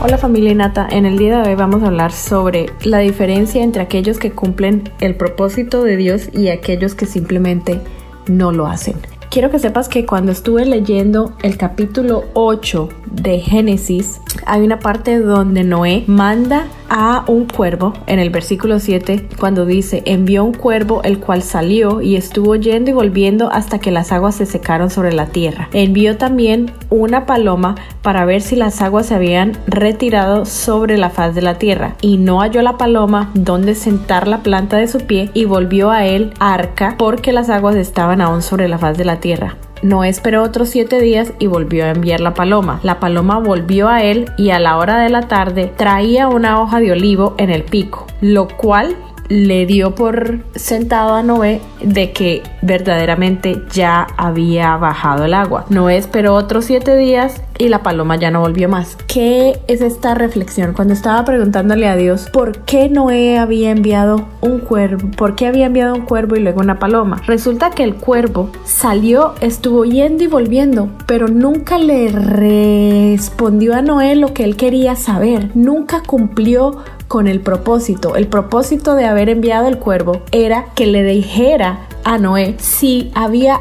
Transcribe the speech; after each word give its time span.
Hola 0.00 0.18
familia 0.18 0.54
Nata, 0.54 0.86
en 0.90 1.06
el 1.06 1.16
día 1.16 1.40
de 1.40 1.50
hoy 1.50 1.54
vamos 1.54 1.82
a 1.82 1.86
hablar 1.86 2.12
sobre 2.12 2.66
la 2.82 2.98
diferencia 2.98 3.62
entre 3.62 3.82
aquellos 3.82 4.18
que 4.18 4.32
cumplen 4.32 4.90
el 5.00 5.14
propósito 5.14 5.84
de 5.84 5.96
Dios 5.96 6.28
y 6.32 6.48
aquellos 6.48 6.94
que 6.94 7.06
simplemente 7.06 7.80
no 8.26 8.52
lo 8.52 8.66
hacen. 8.66 8.96
Quiero 9.30 9.50
que 9.50 9.58
sepas 9.58 9.88
que 9.88 10.06
cuando 10.06 10.32
estuve 10.32 10.64
leyendo 10.64 11.34
el 11.42 11.56
capítulo 11.56 12.24
8 12.34 12.88
de 13.10 13.40
Génesis, 13.40 14.20
hay 14.46 14.62
una 14.62 14.78
parte 14.78 15.18
donde 15.20 15.64
Noé 15.64 16.04
manda 16.06 16.66
a 16.96 17.24
un 17.26 17.46
cuervo 17.46 17.92
en 18.06 18.20
el 18.20 18.30
versículo 18.30 18.78
7 18.78 19.28
cuando 19.40 19.66
dice 19.66 20.04
envió 20.06 20.44
un 20.44 20.54
cuervo 20.54 21.02
el 21.02 21.18
cual 21.18 21.42
salió 21.42 22.00
y 22.00 22.14
estuvo 22.14 22.54
yendo 22.54 22.90
y 22.90 22.94
volviendo 22.94 23.50
hasta 23.50 23.80
que 23.80 23.90
las 23.90 24.12
aguas 24.12 24.36
se 24.36 24.46
secaron 24.46 24.90
sobre 24.90 25.12
la 25.12 25.26
tierra. 25.26 25.68
Envió 25.72 26.16
también 26.16 26.70
una 26.90 27.26
paloma 27.26 27.74
para 28.00 28.24
ver 28.24 28.42
si 28.42 28.54
las 28.54 28.80
aguas 28.80 29.06
se 29.06 29.16
habían 29.16 29.58
retirado 29.66 30.46
sobre 30.46 30.96
la 30.96 31.10
faz 31.10 31.34
de 31.34 31.42
la 31.42 31.58
tierra 31.58 31.96
y 32.00 32.16
no 32.16 32.40
halló 32.40 32.62
la 32.62 32.78
paloma 32.78 33.32
donde 33.34 33.74
sentar 33.74 34.28
la 34.28 34.44
planta 34.44 34.76
de 34.76 34.86
su 34.86 35.00
pie 35.00 35.30
y 35.34 35.46
volvió 35.46 35.90
a 35.90 36.06
él 36.06 36.32
arca 36.38 36.94
porque 36.96 37.32
las 37.32 37.50
aguas 37.50 37.74
estaban 37.74 38.20
aún 38.20 38.40
sobre 38.40 38.68
la 38.68 38.78
faz 38.78 38.96
de 38.96 39.04
la 39.04 39.18
tierra. 39.18 39.56
No 39.84 40.02
esperó 40.02 40.42
otros 40.42 40.70
siete 40.70 40.98
días 40.98 41.34
y 41.38 41.46
volvió 41.46 41.84
a 41.84 41.90
enviar 41.90 42.20
la 42.20 42.32
paloma. 42.32 42.80
La 42.82 43.00
paloma 43.00 43.38
volvió 43.38 43.90
a 43.90 44.02
él 44.02 44.30
y 44.38 44.48
a 44.48 44.58
la 44.58 44.78
hora 44.78 44.98
de 44.98 45.10
la 45.10 45.28
tarde 45.28 45.70
traía 45.76 46.26
una 46.26 46.58
hoja 46.58 46.80
de 46.80 46.92
olivo 46.92 47.34
en 47.36 47.50
el 47.50 47.64
pico, 47.64 48.06
lo 48.22 48.48
cual 48.48 48.96
le 49.28 49.66
dio 49.66 49.94
por 49.94 50.40
sentado 50.54 51.14
a 51.14 51.22
Noé 51.22 51.60
de 51.82 52.12
que 52.12 52.42
verdaderamente 52.62 53.62
ya 53.72 54.06
había 54.16 54.76
bajado 54.76 55.24
el 55.24 55.34
agua. 55.34 55.66
Noé 55.70 55.96
esperó 55.96 56.34
otros 56.34 56.66
siete 56.66 56.96
días 56.96 57.42
y 57.58 57.68
la 57.68 57.82
paloma 57.82 58.16
ya 58.16 58.30
no 58.30 58.40
volvió 58.40 58.68
más. 58.68 58.96
¿Qué 59.06 59.60
es 59.68 59.80
esta 59.80 60.14
reflexión? 60.14 60.72
Cuando 60.72 60.94
estaba 60.94 61.24
preguntándole 61.24 61.88
a 61.88 61.96
Dios 61.96 62.28
por 62.32 62.58
qué 62.64 62.88
Noé 62.88 63.38
había 63.38 63.70
enviado 63.70 64.26
un 64.40 64.58
cuervo, 64.58 65.10
por 65.16 65.34
qué 65.34 65.46
había 65.46 65.66
enviado 65.66 65.94
un 65.94 66.02
cuervo 66.02 66.36
y 66.36 66.40
luego 66.40 66.60
una 66.60 66.78
paloma. 66.78 67.22
Resulta 67.26 67.70
que 67.70 67.84
el 67.84 67.94
cuervo 67.94 68.50
salió, 68.64 69.34
estuvo 69.40 69.84
yendo 69.84 70.24
y 70.24 70.26
volviendo, 70.26 70.88
pero 71.06 71.28
nunca 71.28 71.78
le 71.78 72.08
respondió 72.08 73.74
a 73.74 73.82
Noé 73.82 74.16
lo 74.16 74.34
que 74.34 74.44
él 74.44 74.56
quería 74.56 74.96
saber. 74.96 75.50
Nunca 75.54 76.02
cumplió 76.04 76.82
con 77.14 77.28
el 77.28 77.38
propósito. 77.38 78.16
El 78.16 78.26
propósito 78.26 78.96
de 78.96 79.04
haber 79.04 79.28
enviado 79.28 79.68
el 79.68 79.78
cuervo 79.78 80.22
era 80.32 80.72
que 80.74 80.88
le 80.88 81.04
dijera 81.04 81.86
a 82.02 82.18
Noé 82.18 82.56
si 82.58 83.12
había 83.14 83.60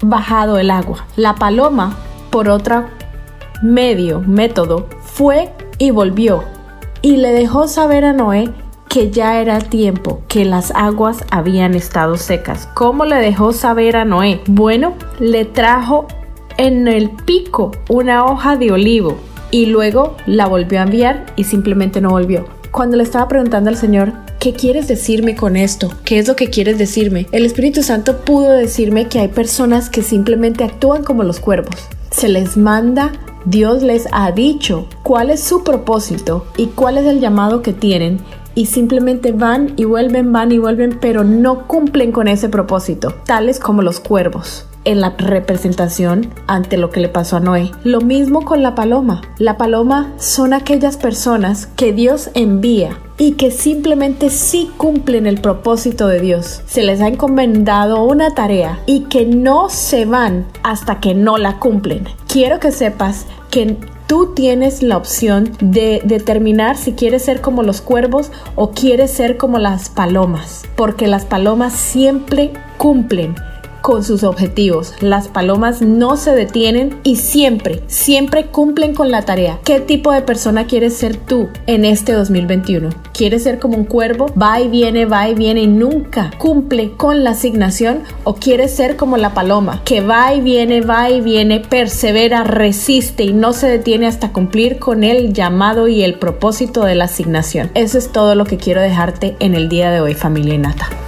bajado 0.00 0.58
el 0.58 0.70
agua. 0.70 1.04
La 1.16 1.34
paloma, 1.34 1.96
por 2.30 2.48
otro 2.48 2.84
medio, 3.64 4.20
método, 4.20 4.86
fue 5.00 5.52
y 5.78 5.90
volvió 5.90 6.44
y 7.02 7.16
le 7.16 7.32
dejó 7.32 7.66
saber 7.66 8.04
a 8.04 8.12
Noé 8.12 8.48
que 8.88 9.10
ya 9.10 9.40
era 9.40 9.58
tiempo, 9.58 10.22
que 10.28 10.44
las 10.44 10.70
aguas 10.76 11.24
habían 11.32 11.74
estado 11.74 12.16
secas. 12.16 12.68
¿Cómo 12.74 13.06
le 13.06 13.16
dejó 13.16 13.52
saber 13.52 13.96
a 13.96 14.04
Noé? 14.04 14.40
Bueno, 14.46 14.94
le 15.18 15.46
trajo 15.46 16.06
en 16.58 16.86
el 16.86 17.10
pico 17.10 17.72
una 17.88 18.24
hoja 18.24 18.56
de 18.56 18.70
olivo 18.70 19.16
y 19.50 19.66
luego 19.66 20.14
la 20.26 20.46
volvió 20.46 20.78
a 20.78 20.84
enviar 20.84 21.26
y 21.34 21.42
simplemente 21.42 22.00
no 22.00 22.10
volvió 22.10 22.57
cuando 22.78 22.96
le 22.96 23.02
estaba 23.02 23.26
preguntando 23.26 23.70
al 23.70 23.76
Señor, 23.76 24.12
¿qué 24.38 24.52
quieres 24.52 24.86
decirme 24.86 25.34
con 25.34 25.56
esto? 25.56 25.90
¿Qué 26.04 26.20
es 26.20 26.28
lo 26.28 26.36
que 26.36 26.48
quieres 26.48 26.78
decirme? 26.78 27.26
El 27.32 27.44
Espíritu 27.44 27.82
Santo 27.82 28.18
pudo 28.18 28.52
decirme 28.52 29.08
que 29.08 29.18
hay 29.18 29.26
personas 29.26 29.90
que 29.90 30.04
simplemente 30.04 30.62
actúan 30.62 31.02
como 31.02 31.24
los 31.24 31.40
cuervos. 31.40 31.74
Se 32.12 32.28
les 32.28 32.56
manda 32.56 33.10
Dios 33.46 33.82
les 33.82 34.06
ha 34.12 34.30
dicho 34.30 34.86
cuál 35.02 35.30
es 35.30 35.42
su 35.42 35.64
propósito 35.64 36.46
y 36.56 36.66
cuál 36.66 36.98
es 36.98 37.06
el 37.06 37.18
llamado 37.18 37.62
que 37.62 37.72
tienen 37.72 38.20
y 38.54 38.66
simplemente 38.66 39.32
van 39.32 39.72
y 39.74 39.84
vuelven, 39.84 40.32
van 40.32 40.52
y 40.52 40.58
vuelven, 40.58 40.98
pero 41.00 41.24
no 41.24 41.66
cumplen 41.66 42.12
con 42.12 42.28
ese 42.28 42.48
propósito, 42.48 43.12
tales 43.26 43.58
como 43.58 43.82
los 43.82 43.98
cuervos 43.98 44.68
en 44.84 45.00
la 45.00 45.14
representación 45.18 46.32
ante 46.46 46.76
lo 46.76 46.90
que 46.90 47.00
le 47.00 47.08
pasó 47.08 47.36
a 47.36 47.40
Noé. 47.40 47.70
Lo 47.84 48.00
mismo 48.00 48.44
con 48.44 48.62
la 48.62 48.74
paloma. 48.74 49.22
La 49.38 49.56
paloma 49.56 50.12
son 50.18 50.52
aquellas 50.52 50.96
personas 50.96 51.66
que 51.66 51.92
Dios 51.92 52.30
envía 52.34 52.98
y 53.18 53.32
que 53.32 53.50
simplemente 53.50 54.30
sí 54.30 54.70
cumplen 54.76 55.26
el 55.26 55.40
propósito 55.40 56.06
de 56.08 56.20
Dios. 56.20 56.62
Se 56.66 56.82
les 56.82 57.00
ha 57.00 57.08
encomendado 57.08 58.02
una 58.04 58.34
tarea 58.34 58.78
y 58.86 59.00
que 59.00 59.26
no 59.26 59.68
se 59.68 60.04
van 60.04 60.46
hasta 60.62 61.00
que 61.00 61.14
no 61.14 61.36
la 61.36 61.58
cumplen. 61.58 62.08
Quiero 62.28 62.60
que 62.60 62.72
sepas 62.72 63.26
que 63.50 63.76
tú 64.06 64.34
tienes 64.34 64.82
la 64.82 64.96
opción 64.96 65.50
de 65.60 66.00
determinar 66.04 66.76
si 66.76 66.92
quieres 66.92 67.24
ser 67.24 67.40
como 67.40 67.62
los 67.62 67.80
cuervos 67.80 68.30
o 68.54 68.70
quieres 68.70 69.10
ser 69.10 69.36
como 69.36 69.58
las 69.58 69.90
palomas, 69.90 70.64
porque 70.76 71.06
las 71.06 71.24
palomas 71.24 71.74
siempre 71.74 72.52
cumplen 72.78 73.34
con 73.80 74.04
sus 74.04 74.24
objetivos. 74.24 74.94
Las 75.00 75.28
palomas 75.28 75.82
no 75.82 76.16
se 76.16 76.34
detienen 76.34 76.98
y 77.04 77.16
siempre, 77.16 77.82
siempre 77.86 78.46
cumplen 78.46 78.94
con 78.94 79.10
la 79.10 79.22
tarea. 79.22 79.58
¿Qué 79.64 79.80
tipo 79.80 80.12
de 80.12 80.22
persona 80.22 80.66
quieres 80.66 80.96
ser 80.96 81.16
tú 81.16 81.48
en 81.66 81.84
este 81.84 82.12
2021? 82.12 82.90
¿Quieres 83.12 83.42
ser 83.42 83.58
como 83.58 83.76
un 83.76 83.84
cuervo? 83.84 84.26
Va 84.40 84.60
y 84.60 84.68
viene, 84.68 85.06
va 85.06 85.28
y 85.28 85.34
viene 85.34 85.62
y 85.62 85.66
nunca 85.66 86.30
cumple 86.38 86.92
con 86.92 87.24
la 87.24 87.30
asignación 87.30 88.02
o 88.24 88.34
quieres 88.34 88.74
ser 88.74 88.96
como 88.96 89.16
la 89.16 89.34
paloma 89.34 89.82
que 89.84 90.00
va 90.00 90.34
y 90.34 90.40
viene, 90.40 90.80
va 90.80 91.10
y 91.10 91.20
viene, 91.20 91.60
persevera, 91.60 92.44
resiste 92.44 93.24
y 93.24 93.32
no 93.32 93.52
se 93.52 93.68
detiene 93.68 94.06
hasta 94.06 94.32
cumplir 94.32 94.78
con 94.78 95.04
el 95.04 95.32
llamado 95.32 95.88
y 95.88 96.02
el 96.02 96.14
propósito 96.14 96.84
de 96.84 96.94
la 96.94 97.04
asignación. 97.04 97.70
Eso 97.74 97.98
es 97.98 98.12
todo 98.12 98.34
lo 98.34 98.44
que 98.44 98.56
quiero 98.56 98.80
dejarte 98.80 99.36
en 99.40 99.54
el 99.54 99.68
día 99.68 99.90
de 99.90 100.00
hoy 100.00 100.14
familia 100.14 100.58
Nata. 100.58 101.07